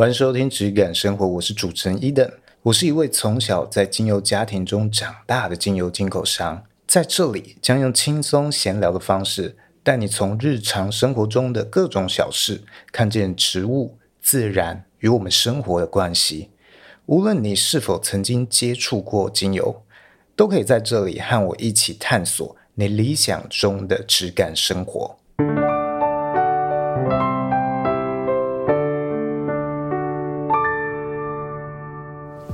[0.00, 16.48] 欢迎收听质感生活，我是主持人 Eden，我是一位从小在精油家庭中长大的精油进口商，在这里将用轻松闲聊的方式，带你从日常生活中的各种小事，看见植物、自然与我们生活的关系。
[17.04, 19.82] 无论你是否曾经接触过精油，
[20.34, 25.19] 都可以在这里和我一起探索你理想中的质感生活。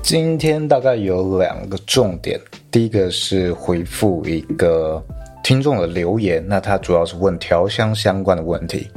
[0.07, 5.05] 今天大概有两个重点，第一个是回复一个
[5.43, 8.89] 听众的留言，那他主要是问调香相关的问题，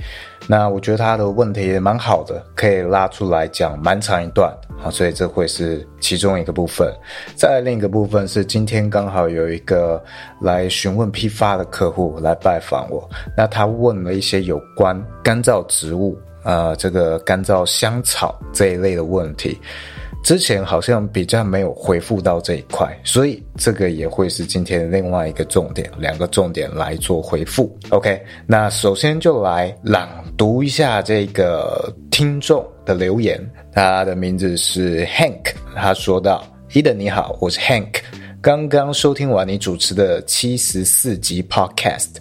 [0.45, 6.93] 那我觉得他的问题也蛮好的，可以拉出来讲蛮长一段，好，所以这会是其中一个部分。
[7.35, 9.99] 再另一个部分是今天刚好有一个
[10.39, 19.57] 来询问批发的客户来拜访我，那他问了一些有关干燥植物，呃，这个干燥香草这一类的问题。
[20.21, 27.75] 之前好像比较没有回复到这一块，所以这个也会是今天另外一个重点，两个重点来做回复。
[27.89, 38.01] OK，那首先就来朗读一下这个听众的留言，他的名字是 Hank，他说道：“Eden 你好，我是 Hank，
[38.39, 42.17] 刚刚收听完你主持的七十四集 Podcast，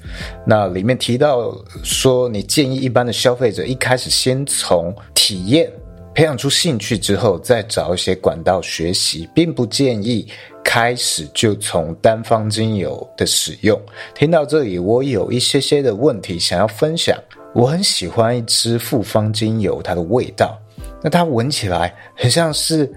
[0.46, 5.70] 那里面提到说你建议一般的消费者一开始先从体验。”
[6.18, 10.26] 培养出兴趣之后，再找一些管道学习，并不建议
[10.64, 13.80] 开始就从单方精油的使用。
[14.16, 17.16] 听到这里，我有一些些的问题想要分享。
[17.54, 20.60] 我很喜欢一支复方精油，它的味道，
[21.00, 22.92] 那它闻起来很像是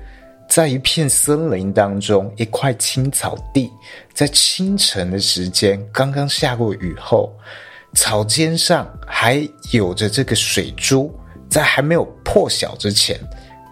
[0.49, 3.69] 在一片森林当中，一块青草地，
[4.15, 7.31] 在清晨的时间，刚刚下过雨后，
[7.93, 11.13] 草尖上还有着这个水珠。
[11.51, 13.19] 在还没有破晓之前，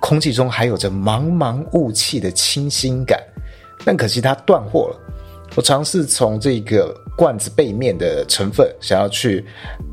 [0.02, 3.18] 空气中还有着茫茫雾气的清新感，
[3.86, 5.00] 但可惜它断货了。
[5.56, 9.44] 我尝试从这个罐子背面的成分，想要去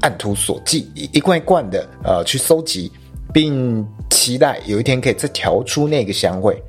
[0.01, 2.91] 按图索骥，一罐一罐的呃去搜集，
[3.33, 6.61] 并期待有一天可以再调出那个香味。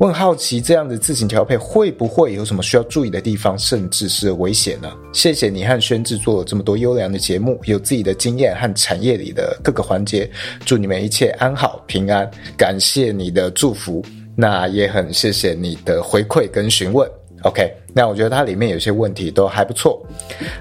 [0.00, 4.90] 我很好奇，这样的自行调配会不会有什么需要注意的地方，甚至是危险呢？
[5.12, 10.26] 谢谢你和轩制作了这么多优良的节目，有自己的经验和产业里的各个环节。
[10.64, 14.02] 祝你们一切安好平安，感谢你的祝福，
[14.34, 17.06] 那也很谢谢你的回馈跟询问。
[17.42, 20.00] OK，那我觉得它里面有些问题都还不错。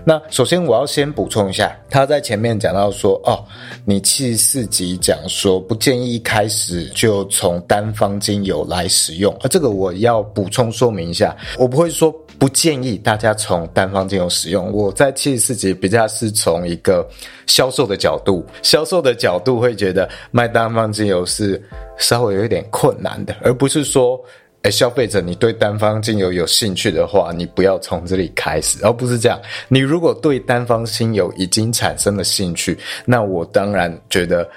[0.04, 3.44] 那首先我要先补充一下，他在前面讲到说，哦，
[3.86, 14.72] 你七十四集讲说不建议一开始就从单方精油来使用，而这个我要补充说明一下，我不会说不建议大家从单方精油使用。
[14.72, 17.08] 我在七十四集比较是从一个
[17.46, 21.62] 销售的角度，销售的角度会觉得卖单方精油是
[21.98, 24.20] 稍微有一点困难的，而不是说。
[24.62, 29.40] 哎，消费者，你对单方精油有兴趣的话，你不要从这里开始，而不是这样。
[29.70, 34.50] 你如果对单方精油已经产生了兴趣，那我当然觉得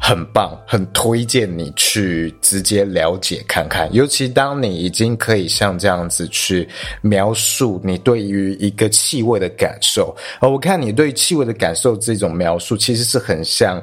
[0.00, 3.92] 很棒，很推荐你去直接了解看看。
[3.92, 6.68] 尤其当你已经可以像这样子去
[7.00, 13.82] 描述你对于一个气味的感受，而我看你对气味的感受这种描述，其实是很像。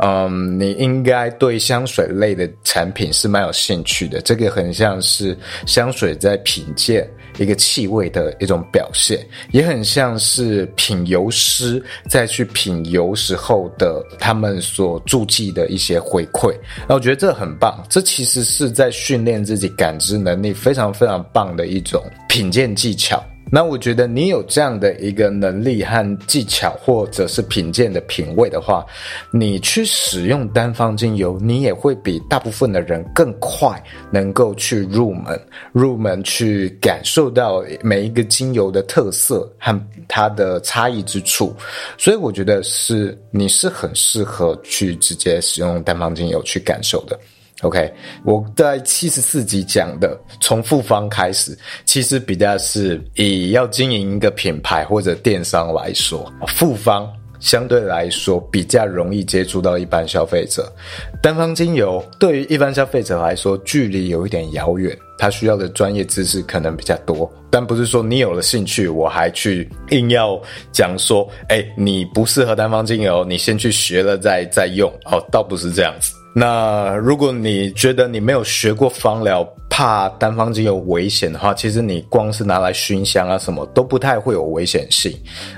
[0.00, 4.20] 嗯，你应该对香水类的产品是蛮有兴趣的。
[4.20, 5.36] 这个很像是
[5.66, 16.54] 香水在品鉴一个气味的一种表现，也很像是品油师在去品油时候的他们所注记的一些回馈。
[16.88, 23.24] 那我觉得这很棒，这其实是在训练自己感知能力非常非常棒的一种品鉴技巧。
[23.50, 28.84] 那我觉得你有这样的一个能力和技巧，或者是品鉴的品味的话，
[29.30, 35.40] 你去使用单方精油，你也会比大部分的人更快能够去入门，
[35.72, 41.54] 入门去感受到每一个精油的特色和它的差异之处。
[41.96, 47.18] 所以我觉得是你是很适合去直接使用单方精油去感受的。
[47.62, 47.92] OK，
[48.24, 60.72] 我在七十四集讲的从复方开始，其实比较是以要经营一个品牌或者电商来说，复方相对来说比较容易接触到一般消费者。
[61.20, 67.28] 单方精油对于一般消费者来说，距离有一点遥远，他需要的专业知识可能比较多。
[67.50, 70.40] 但不是说你有了兴趣，我还去硬要
[70.70, 74.88] 讲说，哎，你不适合单方精油，你先去学了再再用。
[75.06, 76.12] 哦，倒不是这样子。
[76.38, 85.12] 那如果你觉得你没有学过芳疗，怕单方精油危险的话，其实你光是拿来熏香啊什么都不太会有危险性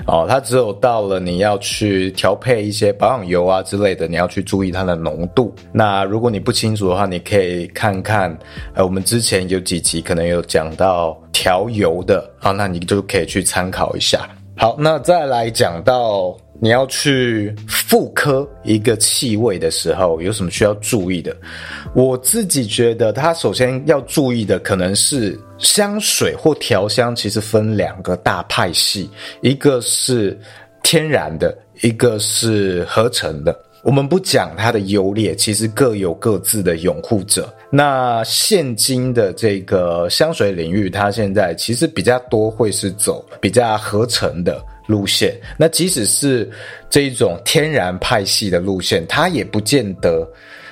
[0.07, 0.25] 哦。
[0.27, 5.53] 它只有到了你要去调配一些保养油啊之类的，你要去注意它的浓度。
[5.71, 8.35] 那如果你不清楚的话，你可以看看，
[8.73, 14.27] 呃，我们之前有几集可能有讲到调油的啊，那你就可以去参考一下。
[14.57, 16.35] 好，那再来讲到。
[16.63, 21.35] 你要去复刻一个气味的时候，有什么需要注意的？
[21.95, 29.09] 我自己觉得，它首先要注意的可能是香水或调香，其实分两个大派系，
[29.41, 30.39] 一个是
[30.83, 33.59] 天然的，一个是合成的。
[33.83, 37.51] 我们不讲它的优劣，其实各有各自的拥护者。
[37.71, 44.63] 那现今的这个香水领域，它现在其实比较多会是走比较合成的。
[44.91, 46.49] 路线，那即使是
[46.89, 50.27] 这一种天然派系的路线，它也不见得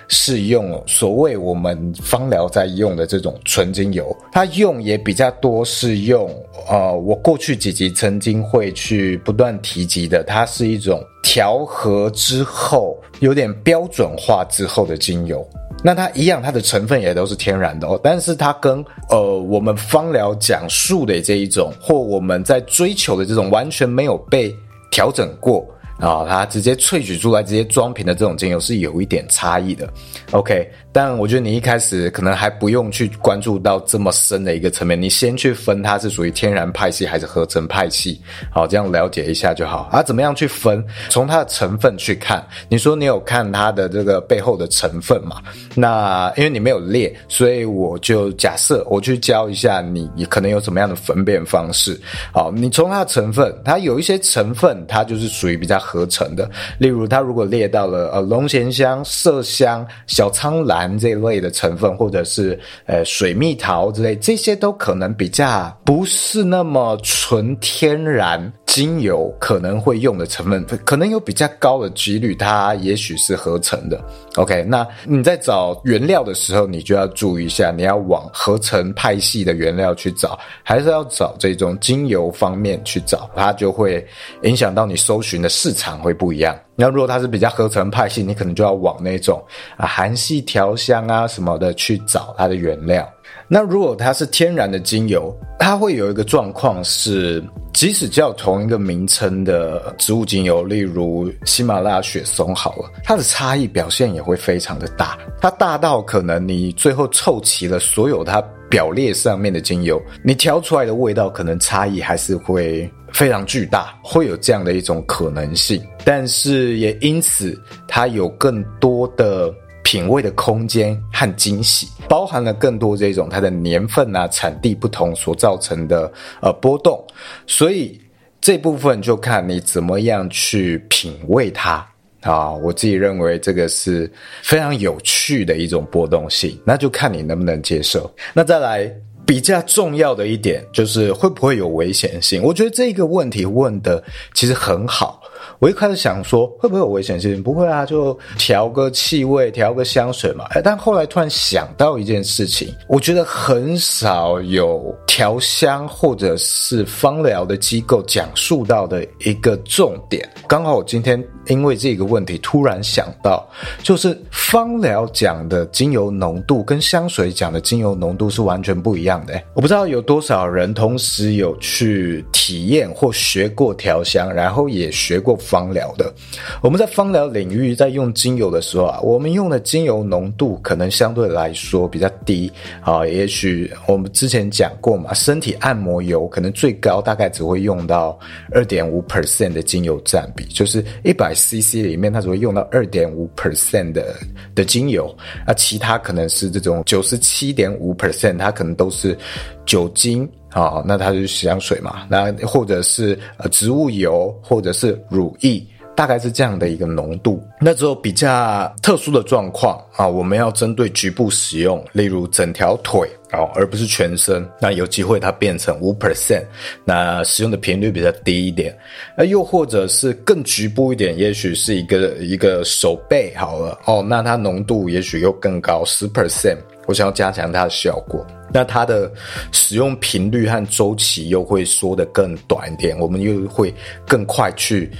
[0.09, 6.29] 是用所谓我们芳疗在用的这种纯精油，它用也比较多是用
[6.67, 15.47] 呃，我过去几集曾经会去不断提及的，它是一种调和之后有点标准化之后的精油。
[15.83, 24.55] 那它一样，它的成分也都是天然的哦，但是它跟呃我们芳疗讲述的这一种，或我们在追求的这种完全没有被
[24.91, 25.65] 调整过。
[25.99, 29.85] 啊、它直接萃取出来，直接装瓶的这种精油是有一点差异的。
[30.31, 38.21] OK，但我觉得你一开始可能还不用去关注到这么深的一个层面，你先去分它是属于天然派系还是合成派系，
[38.51, 39.89] 好，这样了解一下就好。
[39.91, 40.85] 啊，怎么样去分？
[41.09, 42.45] 从它的成分去看。
[42.69, 45.41] 你说你有看它的这个背后的成分嘛？
[45.75, 51.99] 那因为你没有列，所以我就假设我去教一下你，你可能有什么样的分辨方式。
[52.31, 55.79] 好，你从它的成分，它有一些成分，它就是属于比较。
[55.89, 56.47] 合成的，
[56.77, 68.51] 例如它如果列到了呃龙涎香、麝香、小苍兰含这类的成分，或者是呃水蜜桃之类，这些都可能比较不是那么纯天然。
[68.69, 73.99] 精油可能会用的成分，可能有比较高的几率，它也许是合成的。
[74.35, 84.05] OK，那你在找原料的时候，你就要注意一下，你要往合成派系的原料去找，还是要找这种精油方面去找，它就会
[84.43, 86.55] 影响到你搜寻的市场会不一样。
[86.75, 89.43] 那如果它是比较合成派系，你可能就要往那种
[89.77, 93.11] 啊韩系调香啊什么的去找它的原料。
[93.47, 97.43] 那如果它是天然的精油，它会有一个状况是，
[97.73, 105.17] 即使叫同一个名称的植物精油，例如喜马拉雅雪松好了，它的差异表现也会非常的大。
[105.41, 108.39] 它大到可能你最后凑齐了所有它
[108.69, 115.81] 表列上面的精油，你调出来的味道可能差异还是会非常巨大，会有这样的一种可能性。
[116.05, 119.51] 但是也因此，它有更多的。
[119.89, 126.13] 品味的空间和惊喜，包含了更多这种它的年份啊、产地不同所造成的
[126.43, 127.03] 呃波动，
[127.47, 127.99] 所以
[128.39, 131.83] 这部分就看你怎么样去品味它
[132.21, 132.51] 啊。
[132.51, 134.07] 我自己认为这个是
[134.43, 138.13] 非常有趣的一种波动性，那就看你能不能接受。
[138.31, 138.87] 那再来
[139.25, 142.43] 比较重要的一点就是会不会有危险性？
[142.43, 144.03] 我觉得这个问题问得
[144.35, 145.18] 其实很好。
[145.59, 147.41] 我一开始想说会不会有危险性？
[147.41, 150.45] 不会啊，就调个气味，调个香水嘛。
[150.51, 160.27] 哎，但后来突然想到一件事情，我觉得很少有调香或者是芳疗的机构讲述到的一个重点。
[160.47, 163.45] 刚好我今天因为这个问题突然想到，
[163.83, 169.41] 就是芳疗讲的精油浓度跟香水讲的精油浓度是完全不一样的。
[169.55, 175.37] 我不知道有多少人同时有去体验或学过调香，然后也学过。
[175.49, 176.13] 芳疗的，
[176.61, 183.03] 我们在芳疗领域在用精油的时候啊，我们用的精油浓度可能相对来说比较低啊。
[183.07, 188.19] 也许我们之前讲过嘛，身体按摩油可能最高大概只会用到
[188.51, 194.15] 二点五 percent 的精油占比，就是一百 CC 里面它只会用到二点五 percent 的
[194.53, 195.15] 的精油，
[195.47, 199.17] 那，其他可能是这种九十七点五 percent，它可能都是
[199.65, 200.29] 酒精。
[200.51, 205.63] 好，那它就是香水嘛，那或者是呃植物油，或者是乳液，
[205.99, 207.45] 大概是这样的一个浓度。
[207.59, 216.45] 那只有比较特殊的状况啊，我们要针对局部使用，例如整条腿啊，而不是全身，那有机会它变成五 percent，
[216.85, 218.73] 那使用的频率比较低一点。
[219.17, 226.55] 那又或者是更局部一点，也许是一个一个手背好了哦，那它浓度也许又更高，十 percent。
[226.89, 229.11] 我想要加强它的效果，那它的
[229.51, 233.71] 使用频率和周期又会缩得更短一点，我们又会
[234.07, 234.91] 更快去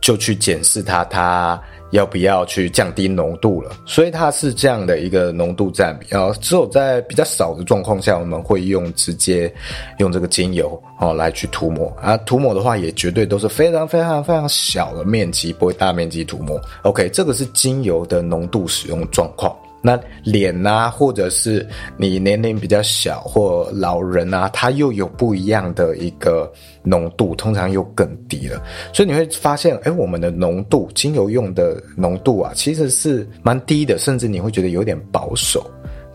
[0.00, 3.70] 就去检视它，它要不要去降低浓度了。
[3.86, 6.08] 所以它是这样的一个浓度占比。
[6.10, 9.52] 然后只有在比较少的状况下，我们会用直接
[9.98, 12.16] 用这个精油哦来去涂抹啊。
[12.26, 16.60] 涂抹的话，也绝对都是非常非常非常小的面积，不会大面积涂抹。
[16.82, 19.56] OK，这个是精油的浓度使用状况。
[19.80, 21.66] 那脸啊，或者是
[21.96, 28.60] 你年龄比较小或老人啊，它又有不一样的一个浓度，通常又更低了。
[28.92, 35.64] 所以你会发现，哎，我们的浓度，精油用的浓度啊，其实是蛮低的，甚至你会觉得有点保守。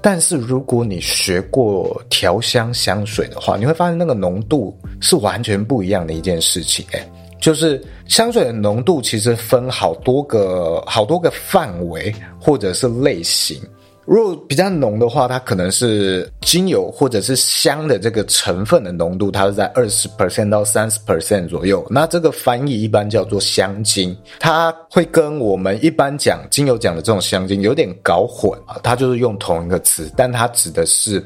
[0.01, 6.99] 但是如果你学过调香香水的话，你会发现那个浓度是完全不一样的一件事情，哎。
[7.43, 12.09] 就是香水的浓度其实分好多个好多个范围
[12.39, 13.61] 或者是类型。
[14.05, 21.85] 如果比较浓的话，它可能是精油或者是香的这个成分的浓度，它是在二十 percent 到三十 percent 左右。
[21.89, 28.79] 那这个翻译一般叫做香精，它会跟我们一般讲精油讲的这种香精有点搞混啊。
[28.81, 31.21] 它就是用同一个词，但它指的是。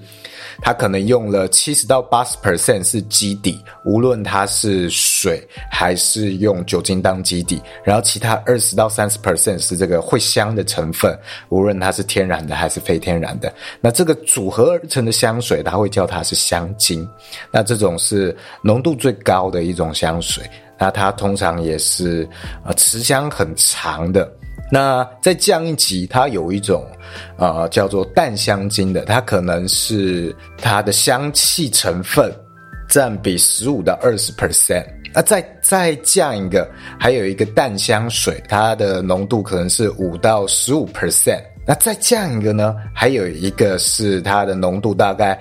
[0.62, 11.18] 它可能用了七十到八十 percent 是基底，无论它是水还是用酒精当基底，然后其他二十到三十 percent 是这个会香的成分，
[11.50, 13.54] 无论它是天然的还是非天然的。
[13.82, 17.08] 那这个组合而成的香水，它会叫它是香精。
[17.52, 20.44] 那这种是浓度最高的一种香水，
[20.78, 22.28] 那它通常也是
[22.66, 24.32] 呃持香很长的。
[24.72, 26.86] 那再降一级，它有一种，
[27.38, 32.32] 呃，叫做淡香精的，它可能是它的香气成分
[32.90, 34.86] 占比十五到二十 percent。
[35.14, 36.70] 那再再降一个，
[37.00, 41.42] 还有一个淡香水，它的浓度可能是五到十五 percent。
[41.66, 45.40] 那再降一个呢，还有一个是它的浓度大概。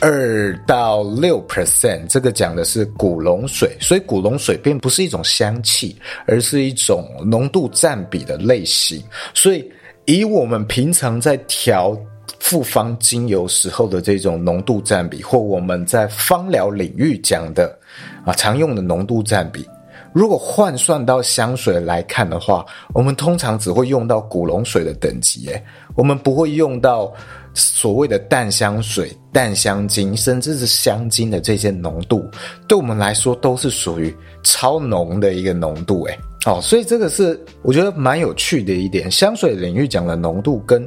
[0.00, 5.96] 二到六 percent，这个讲的是古龙水，所以古龙水并不是一种香气，
[6.26, 9.00] 而是一种浓度占比的类型。
[9.32, 9.70] 所以，
[10.06, 11.96] 以我们平常在调
[12.40, 17.78] 复方精油时候的这种浓度占比，或我们在芳疗领域讲的
[18.24, 19.64] 啊常用的浓度占比，
[20.12, 27.12] 如果换算到香水来看的话，我们通常只会用到古龙水的等级，诶，我们不会用到。
[27.54, 32.24] 所谓的淡香水、淡香精，甚至是香精的这些浓度，
[32.66, 39.10] 对我们来说都是属于超浓的一个浓度，诶，哦，所以这个是我觉得蛮有趣的一点。
[39.10, 40.86] 香水领域讲的浓度跟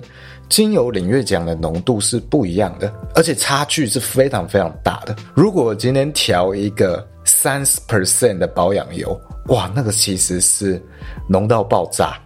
[0.50, 5.16] 精油领域讲的浓度是不一样的，而且差距是非常非常大的。
[5.34, 10.82] 如果我今天调一个三十 percent 的保养油，哇，那个其实是
[11.28, 12.20] 浓到爆炸。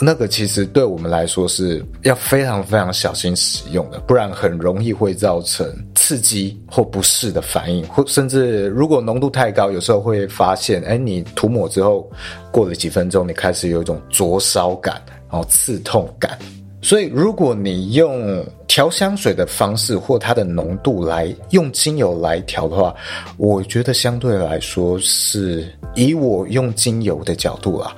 [0.00, 12.08] 那个其实对我们来说是要非常非常小心使用的，不然很容易会造成刺激或不适的反应，或甚至如果浓度太高，有时候会发现，哎，你涂抹之后
[12.52, 16.38] 过了几分钟，你开始有一种灼烧感，然后刺痛感。
[16.80, 22.94] 所以，如果你用调香水的方式或它的浓度来用精油来调的话，
[23.36, 27.96] 我觉得相对来说是以我用精油的角度啊。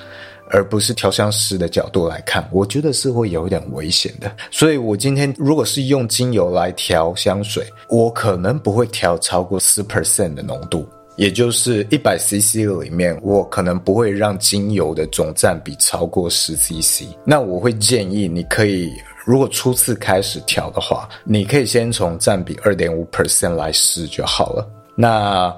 [0.50, 4.30] 而不是调香师的角度来看，我觉得是会有一点危险的。
[4.50, 17.04] 所以我今天如果是用精油来调香水，我可能不会调超过十 percent 的浓度，也就是一百 CC 里面，我可能不会让精油的总占比超过十 CC。
[17.24, 18.92] 那我会建议你可以，
[19.24, 24.68] 如果初次开始调的话，你可以先从占比二点五 percent 来试就好了。
[24.94, 25.54] 那。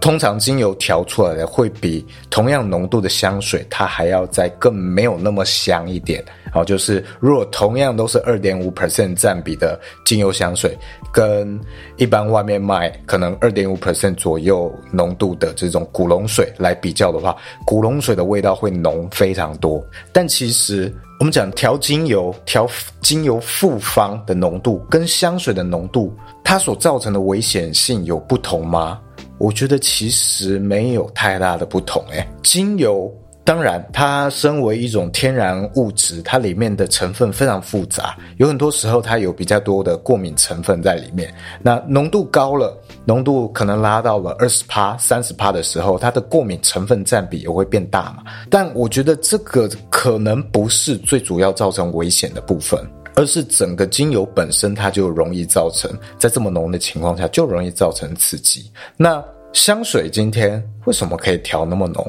[0.00, 6.24] 通常精油调出来的会比同样浓度的香水，它还要再更没有那么香一点。
[6.52, 10.76] 好，就是如果同样都是二点五 percent 占比的精油香水，
[11.12, 11.60] 跟
[11.96, 19.84] 一般外面卖可能二点五 percent 左右浓度的这种古龙水来比较的话，古龙水的味道会浓非常多。
[20.12, 22.66] 但其实我们讲调精油、调
[23.00, 28.98] 精油复方的浓度跟香水的浓度，它所造成的危险性有不同吗？
[29.40, 33.10] 我觉得其实没有太大的不同，诶，精油
[33.42, 41.32] 当然它身为一种天然物质，它里面的成分非常复杂，有很多时候它有比较多的过敏成分在里面。
[41.62, 48.22] 那浓度高了，浓度可能拉到了二十帕、三十帕的时候，它的过敏成分占比也会变大嘛。
[48.50, 52.78] 但我觉得这个可能不是最主要造成危险的部分，
[53.16, 58.70] 而是整个精油本身它就容易造成，在这么浓的情况下就容易造成刺激。
[58.96, 62.06] 那香水今天为什么可以调那么浓？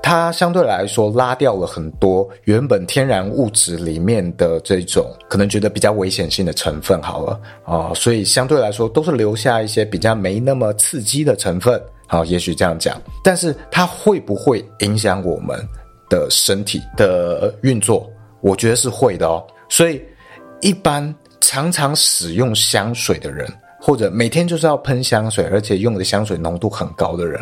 [0.00, 11.78] 它相对来说拉掉了很多原本天然物质里面的这种可能觉得比较危险性的成分，好了啊，所以相对来说都是留下一些比较没那么刺激的成分。
[12.06, 15.58] 好，也许这样讲，但是它会不会影响我们
[16.08, 18.08] 的身体的运作，
[18.40, 19.44] 我觉得是会的哦。
[19.68, 20.00] 所以，
[20.60, 23.48] 一般常常使用香水的人，
[23.80, 27.40] 或者每天就是要喷香水，而且用的香水浓度很高的人，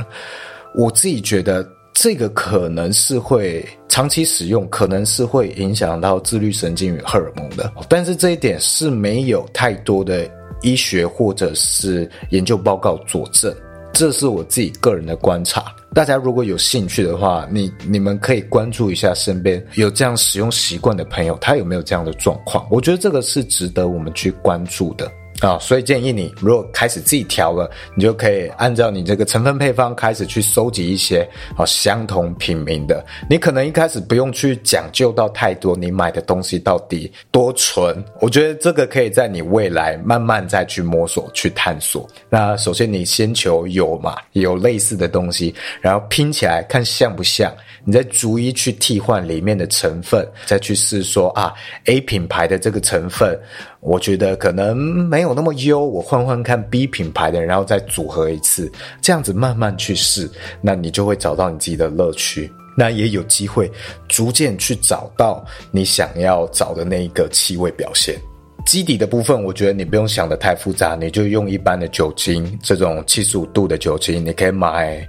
[0.74, 7.72] 我自己觉得这个可能是会长期使用，可能是会影响到自律神经与荷尔蒙的。
[7.88, 10.30] 但是这一点是没有太多的
[10.62, 13.54] 医学或者是研究报告佐证。
[13.94, 22.66] 这是我自己个人的观察，大家如果有兴趣的话，你你们可以关注一下身边有这样使用习惯的朋友，他有没有这样的状况？
[22.70, 25.10] 我觉得这个是值得我们去关注的。
[25.40, 33.04] 啊、所以建议你，如果开始自己调了，你就可以按照你这个成分配方开始去收集一些啊、相同品名的。
[33.28, 38.02] 你可能一开始不用去讲究到太多，你买的东西到底多纯。
[38.20, 42.08] 我觉得这个可以在你未来慢慢再去摸索、去探索。
[42.30, 51.52] 那首先你先求有嘛，有类似的东西，然后拼起来看像不像，你再逐一去替换里面的成分，再去试说啊
[51.84, 53.38] A 品牌的这个成分。
[53.86, 60.28] 我觉得可能没有那么优，我换换看 B 品牌的，然后再组合一次，这样子慢慢去试，
[60.60, 63.70] 那你就会找到你自己的乐趣，那也有机会
[64.08, 68.20] 逐渐去找到你想要找的那一个气味表现。
[68.66, 75.08] 基底的部分，我觉得你不用想得太复杂，你就用一般的酒精，这种七十五度的酒精，你可以买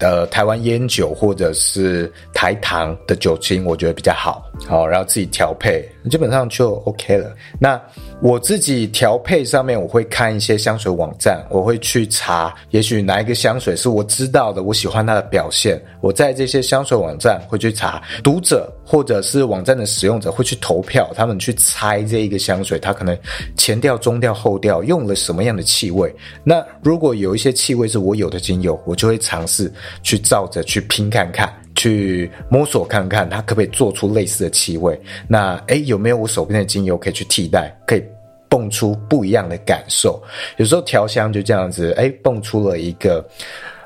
[0.00, 7.30] 呃台湾烟酒或者是台糖的酒精，我觉得比较好，好，然后自己调配，基本上就 OK 了。
[7.60, 7.78] 那
[8.22, 22.93] 我自己调配上面，我会看一些香水网站，我会去查，也许哪一个香水是我知道的，我喜欢它的表现，我在这些香水网站会去查，读者或者是网站的使用者会去投票，他们去猜这一个香水它。
[22.94, 23.18] 可能
[23.56, 26.14] 前调、中调、后调用了什么样的气味？
[26.42, 29.70] 那如果有一些气味是我有的精油，我就会尝试
[30.02, 34.98] 去照着去拼看看，去摸索看看它可不可以做出类似的气味。
[35.28, 38.02] 那诶，有没有我手边的精油可以去替代，可以
[38.48, 40.22] 蹦出不一样的感受？
[40.58, 43.22] 有时候调香就这样子，诶，蹦出了一个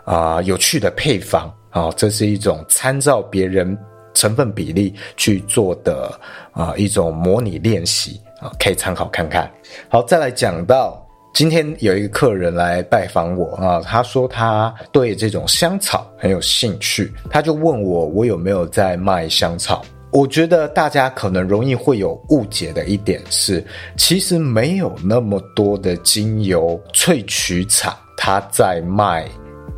[0.05, 3.77] 啊、有趣的配方啊、这是一种参照别人
[4.15, 6.19] 成分比例去做的
[6.53, 8.21] 啊、一种模拟练习。
[8.41, 9.51] 啊，可以参考看看。
[9.89, 11.05] 好，再来讲到
[11.35, 19.85] 今天有一个客人来拜访我啊，他说他对这种香草很有兴趣，他就问我我有没有在卖香草。
[20.11, 23.63] 我觉得大家可能容易会有误解的一点是，
[23.97, 29.29] 其实没有那么多的精油萃取厂他在卖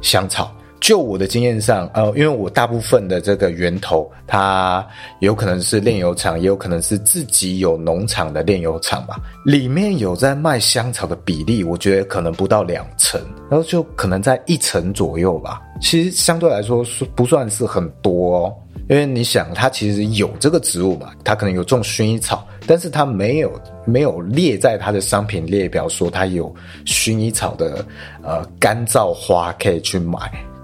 [0.01, 0.55] 香草。
[0.81, 4.85] 就我的经验上，呃，因为我大部分的这个源头，它
[5.21, 9.21] 有可能是炼油厂，也有可能是自己有农场的炼油厂吧。
[9.45, 15.61] 里面有在卖香草的比例，我觉得可能不到两成，然后就可能在一成左右吧。
[15.83, 18.55] 其实相对来说是不算是很多哦，
[18.89, 23.53] 因为你想，它其实有这个植物嘛，它可能有种薰衣草，但是它没有
[23.85, 26.53] 没有列在它的商品列表说它有
[26.87, 27.85] 薰衣草的
[28.23, 30.19] 呃干燥花可以去买。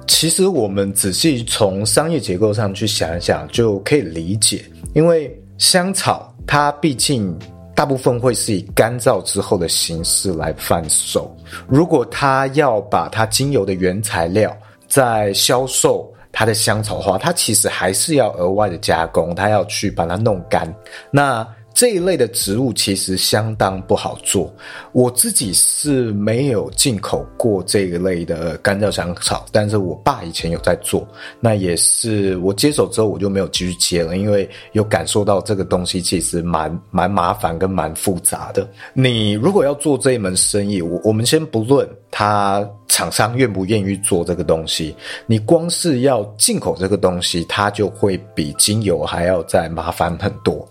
[0.06, 4.64] 其实我们仔细从商业结构上去想一想，就可以理解。
[4.94, 7.36] 因为香草它毕竟
[7.74, 11.34] 大部分会是以干燥之后的形式来贩售。
[11.66, 14.56] 如果它要把它精油的原材料
[14.88, 20.72] 再销售它的香草花，它其实还是要额外的加工，它要去把它弄干。
[21.10, 24.50] 那这一类的植物其实相当不好做，
[24.92, 31.06] 我自己是没有进口过这一类的干燥香草，但是我爸以前有在做，
[31.38, 38.66] 那也是我接手之后我就没有继续接了，因为有感受到这个东西其实蛮蛮麻烦跟蛮复杂的。
[38.94, 50.66] 你如果要做这一门生意，我我们先不论他厂商愿不愿意做这个东西，你光是要进口这个东西，它就会比精油还要再麻烦很多。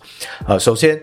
[0.47, 0.94] 呃，首先。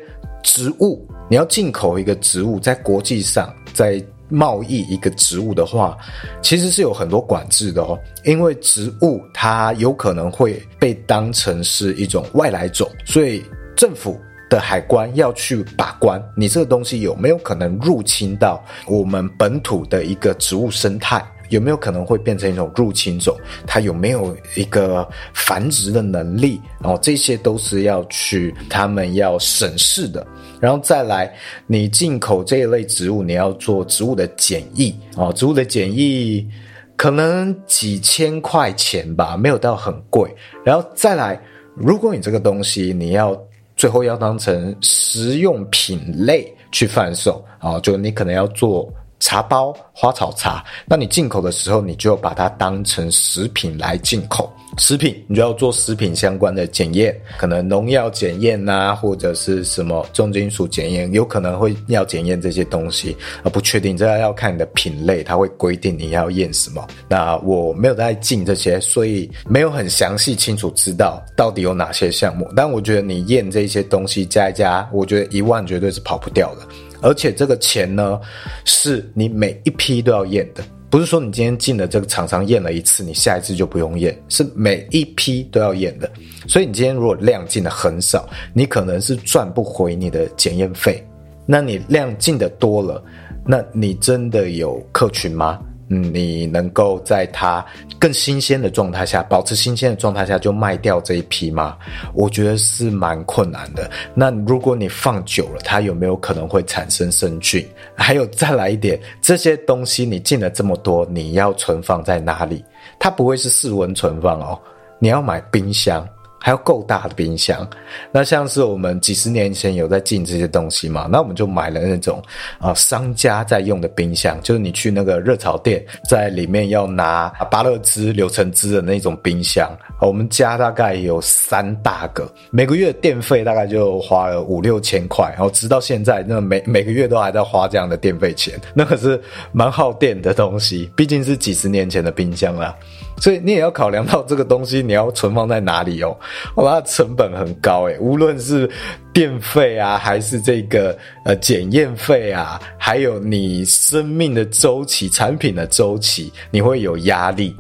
[0.43, 5.97] 植物，你要进口一个植物，在国际上，在贸易一个植物的话，
[6.43, 7.99] 其实是有很多管制的哦。
[8.25, 13.43] 因为植物它有可能会被当成是一种外来种，所以
[13.77, 21.23] 政府的海关要去把关，你这个东西有没有可能入侵到我们本土的一个植物生态。
[21.53, 23.37] 有没有可能会变成一种入侵种？
[23.67, 26.59] 它有没有一个繁殖的能力？
[26.81, 30.27] 然后这些都是要去他们要审视的。
[30.59, 31.31] 然后再来，
[31.67, 36.49] 你进口这一类植物，你要做植物的检疫哦，植物的检疫
[36.97, 40.35] 可能几千块钱吧，没有到很贵。
[40.65, 41.39] 然后再来，
[41.77, 43.39] 如果你这个东西你要
[43.77, 48.91] 最后要当成食用品类去贩售啊，就你可能要做。
[49.23, 50.65] 茶包、花草茶。
[50.85, 54.53] 那你进口的时候，你就把它当成食品来进口。
[54.79, 66.85] 食品，你就要做食品相关的检验，可能农药检验呐，或者是什么重金属检验，有可能会要检验这些东西，而不确定，这要看你的品类，它会规定你要验什么。
[67.07, 72.51] 那我没有在进这些，所以没有很详细清楚知道到底有哪些项目。
[72.57, 76.63] 但我觉得你验这些东西加一加，我觉得一万绝对是跑不掉的。
[77.03, 78.21] 而且这个钱呢，
[78.65, 80.63] 是你每一批都要验的。
[80.89, 86.11] 不是说你今天进了这个厂商验了一次，你下一次就不用验，是每一批都要验的。
[86.47, 91.03] 所以你今天如果量进的很少，你可能是赚不回你的检验费。
[91.47, 93.03] 那你量进的多了，
[93.47, 95.59] 那你真的有客群吗？
[96.01, 97.65] 你能够在它
[97.99, 101.77] 更新鲜的状态下，保持新鲜的状态下就卖掉这一批吗？
[102.15, 103.91] 我觉得是蛮困难的。
[104.15, 107.67] 那如果你放久了，它有没有可能会产生生菌？
[107.95, 112.65] 还有再来一点，这些东西你进了这么多，你要存放在哪里？
[112.99, 114.59] 它不会是室温存放哦，
[114.99, 116.09] 你要买冰箱。
[116.43, 117.67] 还要够大的冰箱，
[118.11, 122.21] 那像是我们几十年前有在进这些东西嘛，那我们就买了那种
[122.59, 129.71] 啊、商家在用的冰箱，就是你去那个热炒店，在里面要拿芭乐汁、柳橙汁的那种冰箱。
[130.01, 139.21] 我们家大概有三大个，每个月电费大概就花了五六千块，然后直到现在，那每每个月都还在花这样的电费钱，那可是
[139.53, 142.75] 蛮耗电的东西，毕竟是几十年前的冰箱啦。
[143.19, 146.17] 所以你也要考量到这个东西你要存放在哪里哦，
[146.57, 148.69] 哇，它成本很高诶，无论是
[149.13, 157.55] 电费啊，还是这个呃检验费啊，还有你生命的周期、产品的周期，你会有压力，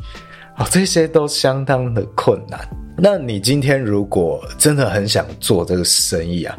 [0.56, 2.58] 哦，这些都相当的困难。
[2.96, 6.58] 那你今天如果真的很想做这个生意啊，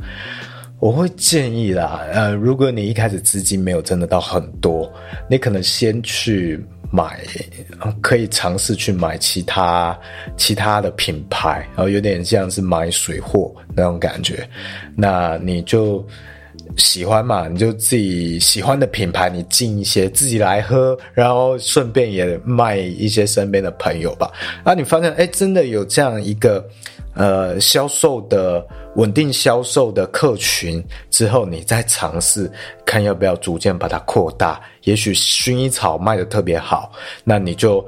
[0.79, 4.89] 我会建议啦，呃，如果你一开始资金没有真的到很多，
[5.29, 6.63] 你可能先去。
[6.95, 7.19] 买，
[8.01, 9.99] 可以尝试去买其他
[10.37, 14.47] 其他的品牌，然后有点像是买水货那种感觉。
[14.95, 16.05] 那你就
[16.77, 24.31] 喜欢嘛，你就自己喜欢的品牌，你进一些自己来喝，然后顺便也卖一些身边的朋友吧。
[24.63, 26.63] 啊，你发现哎，真的有这样一个。
[27.15, 32.51] 呃，销售的稳定销售的客群之后，你再尝试
[32.85, 34.59] 看要不要逐渐把它扩大。
[34.83, 36.91] 也许薰衣草卖得特别好，
[37.23, 37.85] 那你就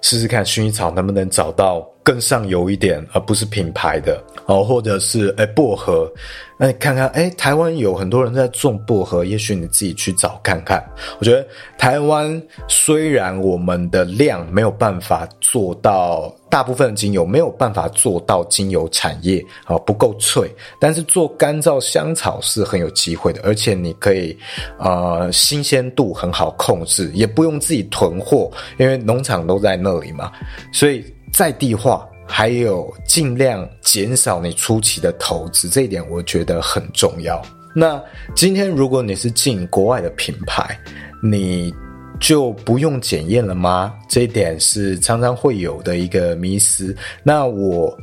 [0.00, 6.10] 试试看薰衣草能不能找到更上游一点，而不是品牌的哦，或者是诶、薄荷。
[6.58, 10.84] 那你看看，哎，台湾有很多人在种薄荷，也许你自己去找看看。
[11.20, 11.46] 我觉得
[11.78, 24.36] 台湾虽然我们的量没有办法做到，大部分精油没有办法做到精油产业啊，不够脆，但是做干燥香草是很有机会的，而且你可以，
[24.78, 30.30] 呃，新鲜度很好控制，也不用自己囤货，因为农场都在那里嘛，
[30.74, 32.06] 所以在地化。
[32.24, 37.42] 还有尽量减少你初期的投资，这一点我觉得很重要。
[37.74, 38.02] 那
[38.34, 40.78] 今天如果你是进国外的品牌，
[41.22, 41.74] 你
[42.22, 43.92] 就不用检验了吗？
[44.08, 46.96] 这一点是常常会有的一个迷思。
[47.24, 47.94] 那我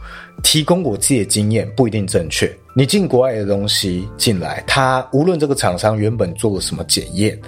[0.43, 2.53] 提供我自己的经验，不一定正确。
[2.75, 7.39] 你进国外的东西进来，它无论这个厂商原本做了什么检验。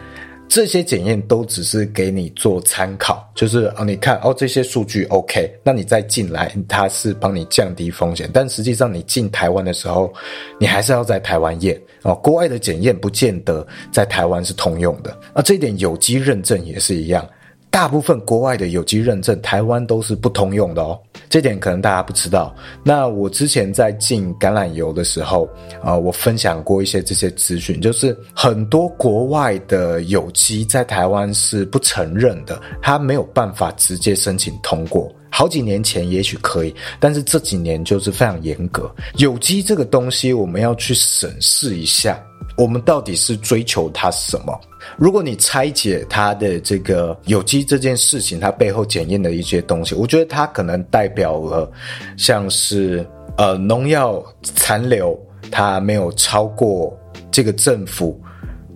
[0.52, 8.30] 这些检验都只是给你做参考，就是啊，你看哦，这些数据 OK，那你再进来，它是帮你降低风险。
[8.34, 10.14] 但实际上你进台湾的时候，
[10.60, 12.14] 你还是要在台湾验哦。
[12.16, 17.26] 国外的检验不见得在台湾是通用的，啊，这一点有机认证也是一样。
[17.72, 21.00] 大部分国外的有机认证，台湾都是不通用的哦。
[21.30, 22.54] 这点可能大家不知道。
[22.84, 25.46] 那我之前在进橄榄油的时候，
[25.82, 35.10] 啊、呃，我分享过一些这些资讯，就是很多国外的有机在台湾是不承认的，它没有办法直接申请通过。
[35.30, 38.94] 好几年前也许可以，但是这几年就是非常严格。
[39.16, 42.22] 有机这个东西，我们要去审视一下，
[42.58, 44.60] 我们到底是追求它什么？
[44.98, 51.72] 如果你拆解它的这个有机这件事情，它背后检验的一些东西，我觉得它可能代表了
[52.18, 53.06] 像是
[53.38, 55.18] 呃农药残留，
[55.50, 56.98] 它没有超过
[57.32, 58.20] 这个政府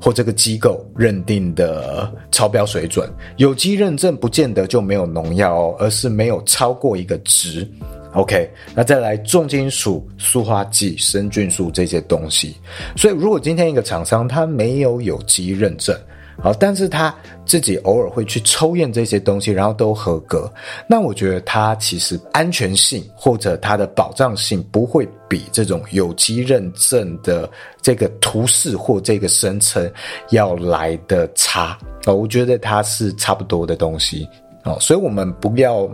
[0.01, 3.09] 或这个机构认定的超标水准。
[3.37, 7.67] 有机认证不见得就没有农药哦，而是没有超过一个值。
[8.15, 12.55] OK，那再来重金属、塑化剂、生菌素这些东西。
[12.95, 15.93] 所以，如果今天一个厂商他没有有机认证，
[16.41, 17.13] 好，但是他
[17.45, 20.51] 自己偶尔会去抽验这些东西，然后都合格。
[20.87, 27.49] 那我觉得他其实安全性或者它的保障性不会比这种有机认证的
[27.81, 29.91] 这个图示或这个声称
[30.29, 31.77] 要来的差。
[32.05, 34.27] 哦，我觉得它是差不多的东西。
[34.63, 35.87] 哦，所以我们不要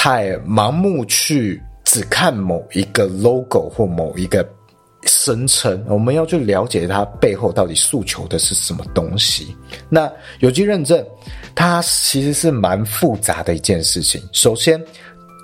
[0.00, 4.48] 太盲目去只看某一个 logo 或某一个。
[5.04, 9.56] 声称我们要去了解它背后到底诉求的是什么东西。
[9.88, 11.02] 那有机认证，
[11.54, 14.20] 它其实是蛮复杂的一件事情。
[14.32, 14.82] 首先，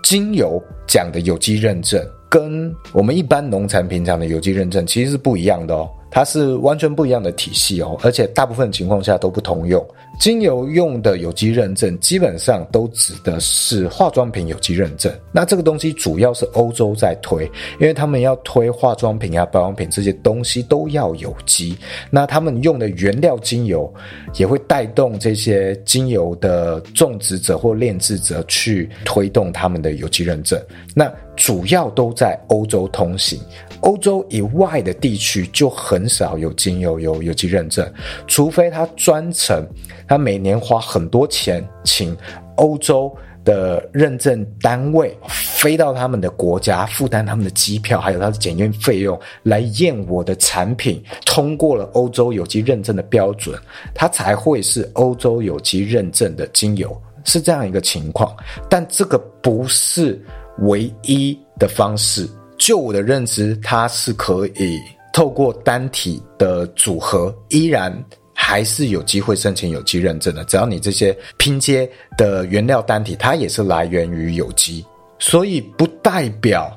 [0.03, 5.88] 精油讲的有机认证，跟我们一般农产品讲的有机认证其实是不一样的哦。
[6.14, 9.85] 它是完全不一样的体系哦，而且大部分情况下都不通用。
[10.20, 15.12] 精油用的有机认证，基本上都指的是化妆品有机认证。
[15.33, 17.44] 那这个东西主要是欧洲在推，
[17.81, 21.77] 因为他们要推化妆品啊、保养品这些东西都要有机。
[22.11, 23.92] 那他们用的原料精油，
[24.37, 30.57] 也会带动这些精油的种植者或炼制者去推动他们的有机认证。
[30.94, 33.40] 那主要都在欧洲通行。
[33.81, 37.90] 欧洲以外的地区就很很少有精油有有机认证，
[38.27, 39.67] 除非他专程，
[40.07, 42.14] 他每年花很多钱请
[42.57, 43.11] 欧洲
[43.43, 53.59] 的认证单位飞到他们的国家，负担他们的机票，还有他的检验费用，来验我的产品通过了欧洲有机认证的标准，
[53.95, 58.37] 它才会是欧洲有机认证的精油，是这样一个情况。
[58.69, 60.23] 但这个不是
[60.59, 62.29] 唯一的方式。
[62.59, 64.79] 就我的认知，它是可以
[65.14, 70.44] 透过单体的组合，依然还是有机会申请有机认证的。
[70.44, 74.85] 只要你这些拼接的原料单体，它也是来源于有机，
[75.20, 76.77] 所以不代表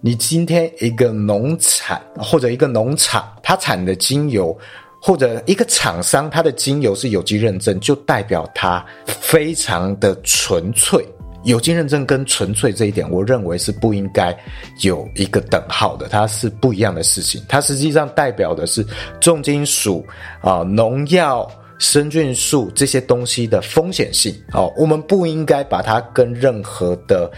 [0.00, 4.58] 你今天一个农产或者一个农场，它产的精油，
[5.00, 11.06] 或者一个厂商它的精油是有机认证，就代表它非常的纯粹。
[11.44, 14.36] 有机认证跟纯粹这一点，我认为是不应该
[14.82, 17.42] 有一个等号的，它是不一样的事情。
[17.48, 18.84] 它实际上代表的是
[19.20, 20.04] 重金属
[20.40, 21.48] 啊、农药、
[21.78, 24.34] 生菌素这些东西的风险性。
[24.52, 27.30] 哦，我们不应该把它跟任何的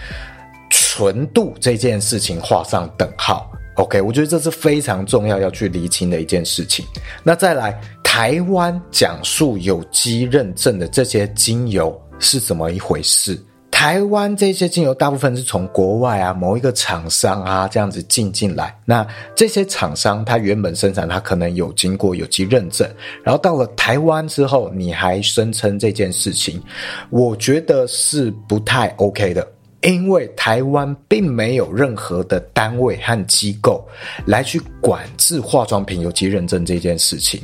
[0.70, 3.50] 纯度这件事情画上等号。
[3.76, 6.84] OK，我觉得这是非常重要要去厘清的一件事情。
[7.22, 13.38] 那再来，台湾讲述有机认证的这些精油是怎么一回事？
[13.80, 18.78] 台湾这些精油大部分是从国外啊，某一个厂商啊这样子进进来。
[18.84, 22.86] 那这些厂商它原本生产，它可能有经过有机认证，
[23.24, 26.62] 然后到了台湾之后，你还声称这件事情，
[27.08, 29.48] 我觉得是不太 OK 的。
[29.82, 33.86] 因为台湾并没有任何的单位和机构
[34.26, 37.40] 来去管制化妆品有机认证这件事情。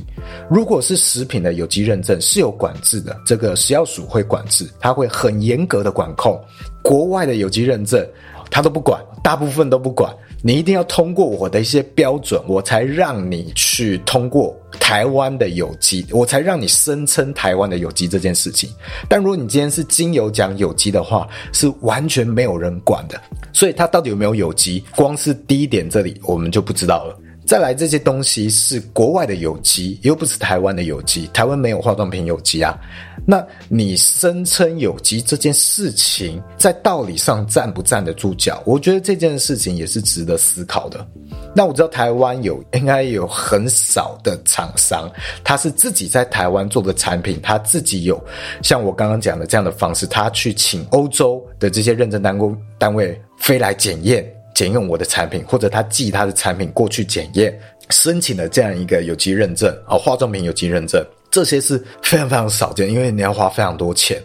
[0.51, 6.39] 如果是食品的有机认证是有管制的，这个食药署会管制，它会很严格的管控。
[6.83, 8.07] 国外的有机认证，
[8.51, 10.15] 它都不管，大部分都不管。
[10.47, 18.71] 你一定要通过我的一些标准，我才让你去通过台湾的有机，我才让你声称台湾的有机这件事情。
[19.09, 23.21] 但如果你今天是精油讲有机的话，是完全没有人管的。
[23.53, 27.19] 所以它到底有没有有机，光是第一点这里我们就不知道了。
[27.47, 31.29] 再来，这些东西是国外的有机，又不是台湾的有机。
[31.29, 32.77] 台湾没有化妆品有机啊。
[33.25, 38.61] 那你声称有机这件事情，在道理上站不站得住脚？
[38.67, 41.07] 我觉得这件事情也是值得思考的。
[41.55, 45.09] 那我知道台湾有应该有很少的厂商，
[45.45, 48.21] 他是自己在台湾做的产品，他自己有
[48.61, 54.36] 像我刚刚讲的这样的方式，他去请欧洲的这些认证单位单位飞来检验。
[54.57, 57.55] 检用我的产品，或者他寄他的产品过去检验，
[57.91, 64.19] 申请了这样一个有机认证啊，化妆品有机认证，这些是非常非常少见，因为你要花非常多钱。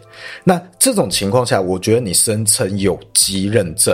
[0.46, 3.94] 那这种情况下，我觉得你声称有机认证，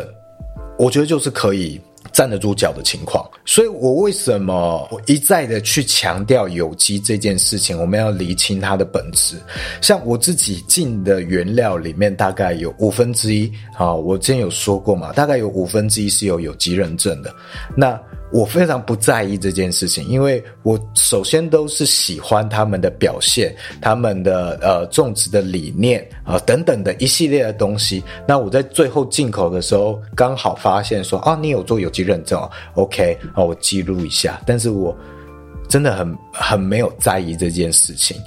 [0.77, 1.81] 我觉得就是可以。
[2.17, 7.79] 站得住脚的情况，所以我为什么我一再的去强调有机这件事情？
[7.79, 9.37] 我们要厘清它的本质。
[9.83, 17.31] 像我自己进的原料里面，大概有五分之一啊，我之前有说过嘛，大概有五分之一是有有机认证的。
[17.75, 28.03] 那我非常不在意这件事情，因为我首先都是喜欢他们的表现，他们的呃种植的理念啊、等等的一系列的东西。
[28.27, 34.41] 那我在最后进口的时候，刚好发现说啊，你有做有机认证哦，OK，啊，我记录一下。
[34.45, 34.95] 但是我
[35.69, 38.17] 真的很很没有在意这件事情。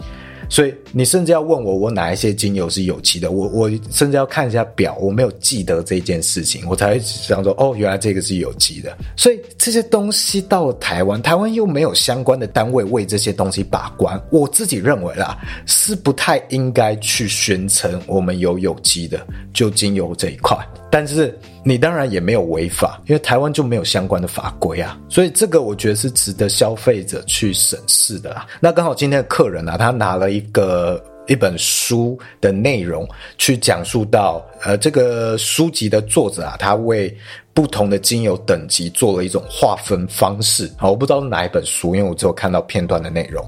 [0.51, 3.31] 所以你甚至要问我，我哪一些精油是有机的？
[3.31, 8.95] 我我甚至要看一下表，我没有记得这件事情，我才会想说，哦，原来这个是有机的。
[9.17, 14.21] 所以这些东西到了台湾，台湾又没有相关的单位为这些东西把关。
[14.31, 20.59] 我自己认为啦，是不太应该去宣称我们有有机的，就精油这一块。
[20.91, 28.47] 但是你当然也没有违法，因为台湾就没有相关的法规啊，所以这个我觉得是值得消费者去审视的啦。
[28.61, 37.15] 那刚好今天的客人啊，他拿了一个一本书的内容去讲述到，呃，这个书籍的作者啊，他为
[37.53, 43.45] 不同的精油等级做了一种划分方式好，我不知道是哪一本书，因为我只有看到片段的内容。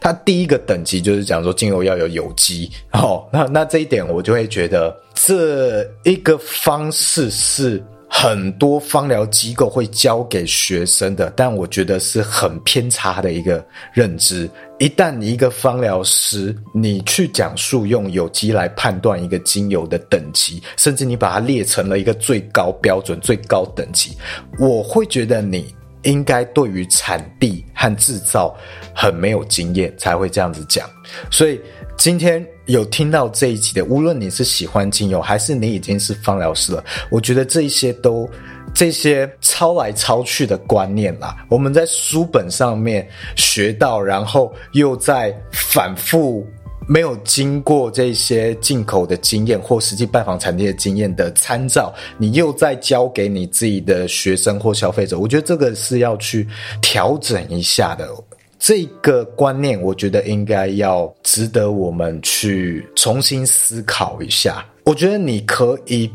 [0.00, 4.96] 它第一个等级就是讲说精油要有有机，好，那那这一点我就会觉得。
[5.18, 14.48] 这一个方式是很多芳疗机构会教给学生的，但我觉得是很偏差的一个认知。
[14.78, 24.16] 一旦你一个芳疗师，你去讲述用有机来判断一个精油的等级，甚至你把它列成了一个最高标准、最高等级，
[24.58, 28.56] 我会觉得你应该对于产地和制造
[28.94, 30.88] 很没有经验，才会这样子讲。
[31.30, 31.60] 所以。
[31.96, 38.28] 今天有听到这一集的，无论你是喜欢精油，还是你已经是芳疗师了，我觉得这一些都
[38.74, 46.46] 这些抄来抄去的观念啦，我们在书本上面学到，然后又在反复
[46.86, 56.46] 没有经过这些进口的经验或实际拜访产地的经验的参照，你又在教给你自己的学生或消费者，我觉得这个是要去
[56.80, 58.08] 调整一下的。
[58.58, 64.64] 这个观念，我觉得应该要值得我们去重新思考一下。
[64.84, 66.10] 我觉得你可以。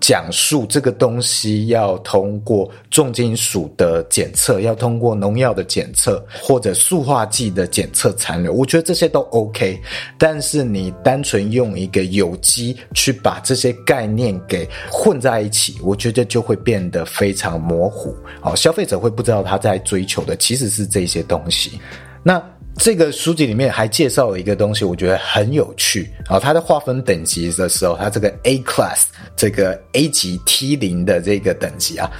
[0.00, 9.80] 讲述这个东西要通过重金属的检测，要通过农药的检测，或者塑化剂的检测残留，我觉得这些都 OK。
[10.18, 18.14] 但是你单纯用一个有机去把这些概念给混在一起，我觉得就会变得非常模糊。
[18.40, 21.80] 好，消费者会不知道他在追求的其实是这些东西。
[22.22, 22.42] 那。
[22.78, 26.38] 这个书籍里面还介绍了一个东西，我觉得很有趣啊。
[26.38, 32.10] 它在划分等级的时候，它这个 A class 这个 A 级 T 零的这个等级啊，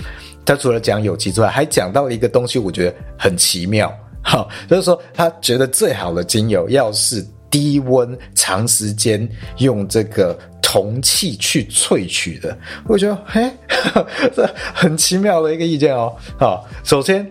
[0.45, 3.93] 它除了讲有机之外，还讲到了一个东西，我觉得很奇妙。
[4.25, 13.49] 哈，就是说他觉得最好的精油要是低温长时间用这个铜器去萃取的，我觉得嘿，
[14.35, 16.13] 这很奇妙的一个意见哦。
[16.41, 17.25] 好，首先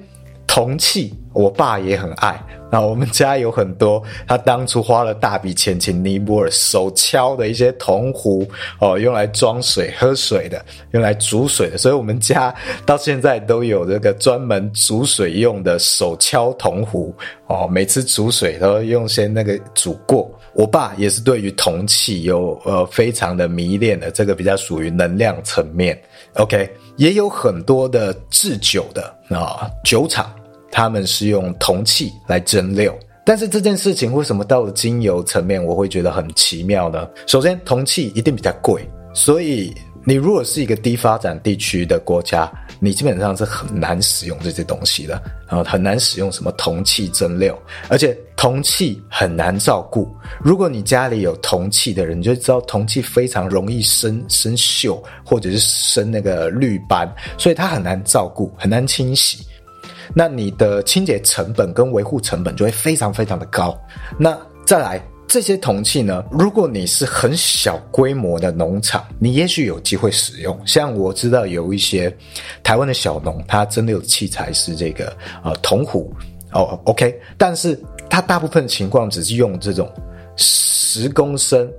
[0.47, 2.41] 铜器，我爸也很爱。
[2.75, 8.45] 啊我们家有很多，他当初花了大笔钱请尼泊尔手敲的一些铜壶
[8.81, 12.53] 哦，用来装水、喝水的，用来煮水的，所以我们家
[12.85, 17.15] 到现在都有这个专门煮水用的手敲铜壶
[17.47, 17.65] 哦。
[17.65, 20.29] 每次煮水都用先那个煮过。
[20.53, 25.97] 我爸也是对于铜器有呃非常的迷恋的，这个比较属于能量层面。
[26.33, 30.29] OK，也有很多的制酒的啊、酒厂。
[30.75, 32.93] 他们是用铜器来蒸馏，
[33.25, 37.07] 但是这件事情为什么到了精油层面，我会觉得很奇妙呢？
[37.27, 45.13] 首先，铜器一定比较贵，所以你如果是一个低发展地区的国家，你基本上是很难使用这些东西的，
[45.47, 47.55] 然后很难使用什么铜器蒸馏，
[47.87, 50.13] 而且铜器很难照顾。
[50.43, 59.37] 如果你家里有铜器的人，你就知道铜器非常容易生生锈，或者是生那个绿斑，所以它很难照顾，很难清洗。
[60.13, 63.77] 那你的清洁成本跟维护成本就会非常非常的高。
[64.19, 66.23] 那再来这些铜器呢？
[66.31, 70.59] 如果你是很小规模的农场，你也许有机会使用。
[70.65, 72.15] 像我知道有一些
[72.63, 76.13] 台湾的小农，他真的有器材是这个呃铜壶
[76.51, 77.77] 哦，OK，但是
[78.09, 79.91] 他大部分情况只是用这种
[80.35, 81.69] 十公升。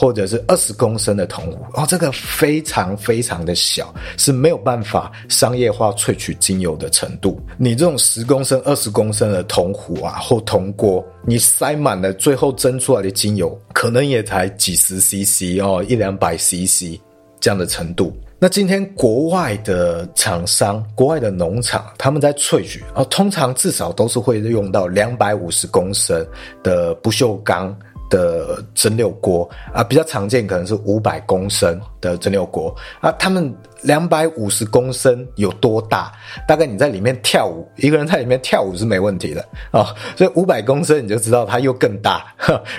[0.00, 7.38] 或者是二十公升的铜壶哦，这个非常非常的小，是没有办法商业化萃取精油的程度。
[7.58, 16.98] 你这种十公升、二十公升的铜壶啊，或铜锅，你塞满了，最后蒸出来的精油可能也才几十 CC 哦，一两百 CC
[17.38, 18.10] 这样的程度。
[18.42, 26.26] 那今天国外的厂商、国外的农场，他们在萃取哦，通常至少都是会用到两百五十公升
[26.62, 27.78] 的不锈钢。
[28.10, 33.10] 的蒸馏锅啊，比较常见可能是五百公升的蒸馏锅啊。
[33.12, 36.12] 他们两百五十公升有多大？
[36.46, 39.86] 大概你在里面跳舞，一个人在里面跳舞是没问题的啊、哦。
[40.16, 42.26] 所以五百公升你就知道它又更大，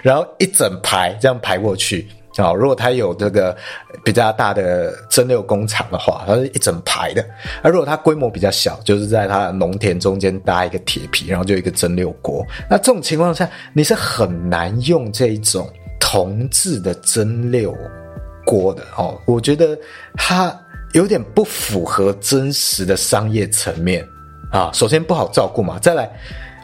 [0.03, 3.55] 然后一整排这样排过去，哦，如果它有这个
[4.05, 7.21] 比较大的蒸馏工厂的话，它是一整排的；
[7.61, 12.45] 而如果它规模比较小，就是在它的农田中间搭一个铁皮，然后就一个蒸馏锅。
[12.69, 17.75] 那这种情况下，你是很难用这一种铜制的蒸馏
[18.45, 19.19] 锅的哦。
[19.25, 19.77] 我觉得
[20.15, 20.57] 它
[20.93, 24.07] 有点不符合真实的商业层面
[24.49, 24.71] 啊。
[24.73, 26.09] 首先不好照顾嘛，再来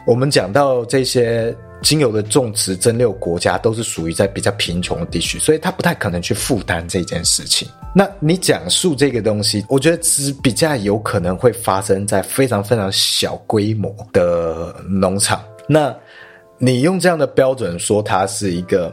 [0.06, 1.54] 我们讲到这些。
[1.82, 7.68] 精油的种植蒸馏国家都是属于在比较贫穷的地区，所以他不太可能去负担这件事情。
[7.94, 15.42] 那你讲述这个东西，我觉得只比较有可能会发生在非常非常小规模的农场。
[15.68, 15.94] 那
[16.58, 18.92] 你用这样的标准说它是一个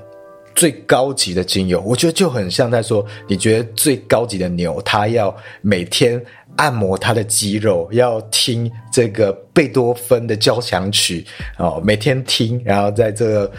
[0.55, 6.23] 最高级的精油，我觉得就很像在说，你觉得最高级的牛，它要每天。
[6.57, 11.25] 按摩它的肌肉，要听这个贝多芬的交响曲
[11.57, 13.51] 哦，每天听，然后在这个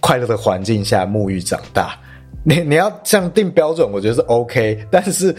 [0.00, 1.96] 快乐的环境下沐浴长大。
[2.42, 5.32] 你你要这样定标准，我觉得是 OK，但是。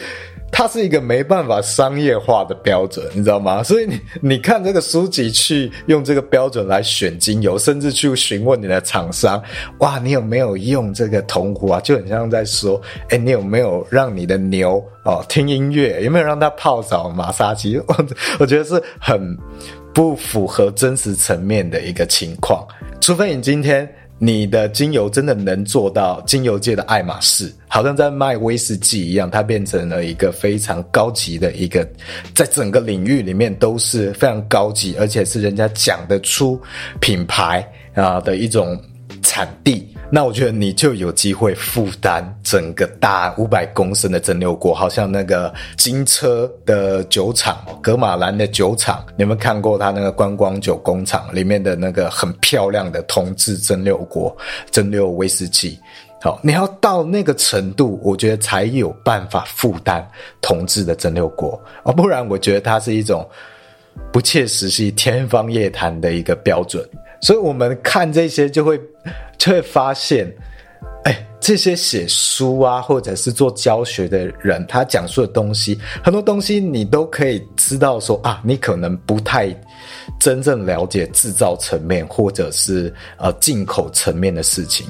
[0.52, 3.64] 它是一个没办法商业化的标准，你知道吗？
[3.64, 9.42] 所以你你看这个书籍去用这个标准来选精油，甚至去询问你的厂商，
[9.80, 11.80] 哇，你有没有用这个铜壶啊？
[11.80, 12.80] 就很像在说，
[13.10, 16.04] 哎，你有没有让你的牛哦听音乐？
[16.04, 17.78] 有没有让它泡澡、马杀鸡？
[17.78, 17.96] 我
[18.40, 19.38] 我觉得是很
[19.94, 22.68] 不符合真实层面的一个情况，
[23.00, 23.90] 除非你今天。
[24.24, 31.84] 你的精油真的能做到精油界的爱马仕，好像在卖威士忌一样，它变成了一个非常高级的一个，
[32.36, 36.62] 在整个领域里面都是非常高级，而且是人家讲得出
[37.00, 38.80] 品牌啊的一种
[39.32, 39.88] 产地。
[40.14, 54.36] 那我觉得你就有机会负担整个大五百公升的蒸馏锅，好像那个金车的酒厂，格马兰的酒厂，你有没有看过他那个观光酒工厂里面的那个很漂亮的铜制蒸馏锅，
[54.70, 55.80] 蒸馏威士忌？
[56.22, 60.06] 好，你要到那个程度，我觉得才有办法负担
[60.42, 63.26] 铜制的蒸馏锅，哦，不然我觉得它是一种
[64.12, 66.86] 不切实际、天方夜谭的一个标准。
[67.22, 68.82] 所以我们看这些就会
[69.38, 70.28] 就会发现，
[71.04, 79.56] 哎，这些写书啊，或者是做教学的人，他讲述的东西，很多东西你都可以知道说啊，你可能不太
[80.20, 84.88] 真正了解制造层面，或者是呃进口层面的事情。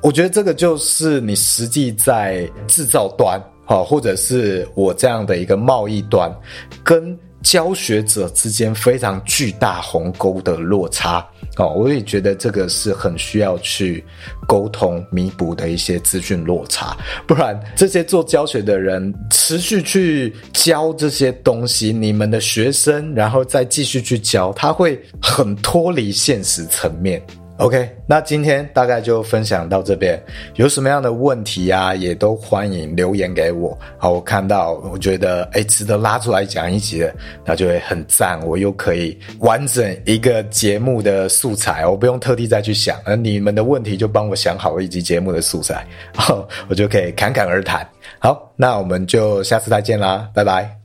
[0.00, 6.34] 我觉得这个就是你实际在制造端，好，或者是我这样的一个贸易端，
[6.82, 7.18] 跟。
[7.48, 11.26] 教学者之间非常巨大鸿沟的落差
[11.56, 14.04] 哦，我也觉得这个是很需要去
[14.46, 16.94] 沟通弥补的一些资讯落差，
[17.26, 27.20] 不然这些做教学的人持续去教这些东西，你们的学生然后再继续去教，他会很脱离现实层面。
[27.58, 30.16] OK，那今天大概就分享到这边，
[30.54, 33.76] 有什么样的问题啊，也都欢迎留言给我。
[33.98, 37.12] 好，我看到我觉得哎值得拉出来讲一集的，
[37.44, 45.84] 那就会很赞，我又可以完整一个节目的素材，我不用特地再去想，而你们的问题就帮我想好了一集节目的素材，
[46.14, 47.84] 好，我就可以侃侃而谈。
[48.20, 50.77] 好，那我们就下次再见啦，拜拜。